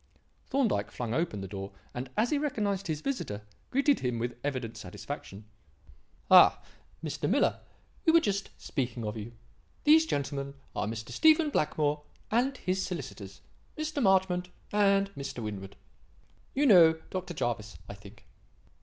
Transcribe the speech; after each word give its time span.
Thorndyke 0.47 0.89
flung 0.89 1.13
open 1.13 1.41
the 1.41 1.47
door, 1.47 1.73
and, 1.93 2.09
as 2.17 2.31
he 2.31 2.39
recognized 2.39 2.87
his 2.87 3.01
visitor, 3.01 3.43
greeted 3.69 3.99
him 3.99 4.17
with 4.17 4.35
evident 4.43 4.75
satisfaction. 4.75 5.45
"Ha! 6.29 6.59
Mr. 7.03 7.29
Miller; 7.29 7.59
we 8.03 8.11
were 8.11 8.19
just 8.19 8.49
speaking 8.57 9.05
of 9.05 9.15
you. 9.15 9.33
These 9.83 10.07
gentlemen 10.07 10.55
are 10.75 10.87
Mr. 10.87 11.11
Stephen 11.11 11.51
Blackmore 11.51 12.01
and 12.31 12.57
his 12.57 12.83
solicitors, 12.83 13.41
Mr. 13.77 14.01
Marchmont 14.01 14.49
and 14.71 15.13
Mr. 15.13 15.43
Winwood. 15.43 15.75
You 16.55 16.65
know 16.65 16.93
Dr. 17.11 17.35
Jervis, 17.35 17.77
I 17.87 17.93
think." 17.93 18.25